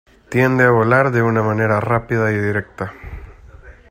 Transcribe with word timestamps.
Tiende 0.29 0.63
a 0.63 0.71
volar 0.71 1.11
de 1.11 1.21
una 1.21 1.43
manera 1.43 1.79
rápida 1.79 2.31
y 2.31 2.39
directa. 2.39 2.91